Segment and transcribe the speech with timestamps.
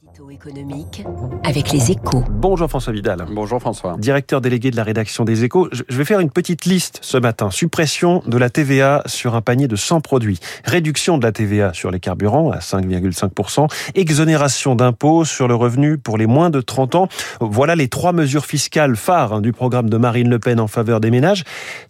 [0.00, 1.04] Édito économique
[1.42, 2.22] avec les échos.
[2.30, 3.26] Bonjour François Vidal.
[3.32, 3.96] Bonjour François.
[3.98, 5.68] Directeur délégué de la rédaction des échos.
[5.72, 7.50] Je vais faire une petite liste ce matin.
[7.50, 10.38] Suppression de la TVA sur un panier de 100 produits.
[10.64, 13.66] Réduction de la TVA sur les carburants à 5,5%.
[13.96, 17.08] Exonération d'impôts sur le revenu pour les moins de 30 ans.
[17.40, 21.00] Voilà les trois mesures fiscales phares hein, du programme de Marine Le Pen en faveur
[21.00, 21.42] des ménages.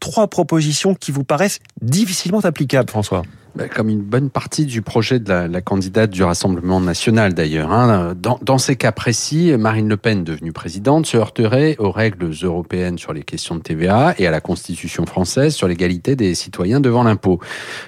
[0.00, 3.22] Trois propositions qui vous paraissent difficilement applicables, François.
[3.54, 7.70] Bah, comme une bonne partie du projet de la, candidate du Rassemblement national d'ailleurs.
[7.70, 8.14] Hein.
[8.16, 12.96] Dans, dans, ces cas précis, Marine Le Pen, devenue présidente, se heurterait aux règles européennes
[12.96, 17.02] sur les questions de TVA et à la Constitution française sur l'égalité des citoyens devant
[17.02, 17.40] l'impôt.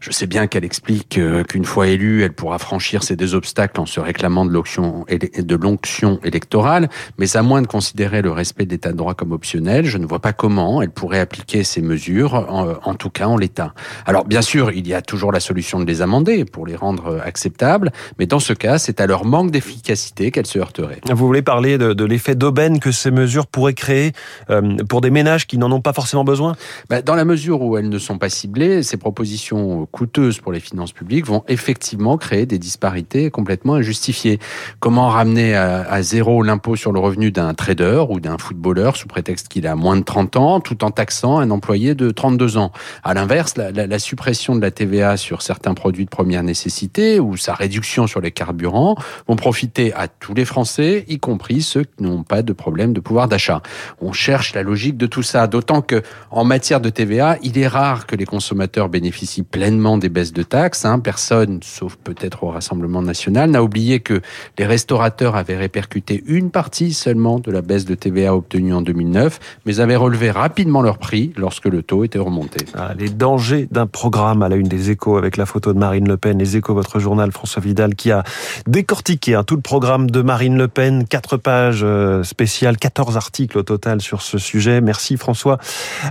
[0.00, 3.82] Je sais bien qu'elle explique euh, qu'une fois élue, elle pourra franchir ces deux obstacles
[3.82, 6.88] en se réclamant de l'onction électorale,
[7.18, 10.06] mais à moins de considérer le respect de l'état de droit comme optionnel, je ne
[10.06, 13.74] vois pas comment elle pourrait appliquer ces mesures, en, en tout cas en l'état.
[14.06, 17.20] Alors bien sûr, il y a toujours la solution de les amender pour les rendre
[17.24, 21.00] acceptables, mais dans ce cas, c'est à leur manque d'efficacité qu'elles se heurteraient.
[21.10, 24.12] Vous voulez parler de, de l'effet d'aubaine que ces mesures pourraient créer
[24.48, 26.54] euh, pour des ménages qui n'en ont pas forcément besoin?
[26.88, 30.60] Bah, Dans la mesure où elles ne sont pas ciblées, ces propositions coûteuses pour les
[30.60, 34.38] finances publiques vont effectivement créer des disparités complètement injustifiées.
[34.78, 39.08] Comment ramener à, à zéro l'impôt sur le revenu d'un trader ou d'un footballeur sous
[39.08, 42.70] prétexte qu'il a moins de 30 ans, tout en taxant un employé de 32 ans?
[43.02, 47.20] À l'inverse, la, la, la suppression de la TVA sur certains produits de première nécessité
[47.20, 48.96] ou sa réduction sur les carburants
[49.28, 53.00] vont profiter à tous les Français, y compris ceux qui n'ont pas de problème de
[53.00, 53.62] pouvoir d'achat.
[54.00, 57.66] On cherche la logique de tout ça, d'autant que en matière de TVA, il est
[57.66, 60.84] rare que les consommateurs bénéficient pleinement des baisses de taxes.
[60.84, 60.98] Hein.
[60.98, 64.20] Personne, sauf peut-être au Rassemblement national, n'a oublié que
[64.58, 69.38] les restaurateurs avaient répercuté une partie seulement de la baisse de TVA obtenue en 2009,
[69.66, 72.64] mais avaient relevé rapidement leur prix lorsque le taux était remonté.
[72.74, 76.08] Ah, les dangers d'un programme à la une des échos avec la photo de Marine
[76.08, 78.22] Le Pen, les échos, votre journal, François Vidal, qui a
[78.66, 83.58] décortiqué hein, tout le programme de Marine Le Pen, quatre pages euh, spéciales, 14 articles
[83.58, 84.80] au total sur ce sujet.
[84.80, 85.58] Merci François.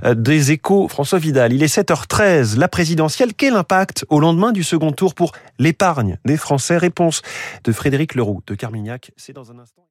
[0.04, 4.64] Euh, des échos, François Vidal, il est 7h13, la présidentielle, quel impact au lendemain du
[4.64, 6.78] second tour pour l'épargne des Français?
[6.78, 7.22] Réponse
[7.64, 9.84] de Frédéric Leroux de Carmignac, c'est dans un instant.